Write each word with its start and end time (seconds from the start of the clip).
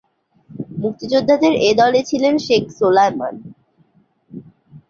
মুক্তিযোদ্ধাদের 0.77 1.53
এ 1.61 1.69
দলে 1.79 2.01
ছিলেন 2.09 2.35
শেখ 2.45 2.63
সোলায়মান। 2.77 3.35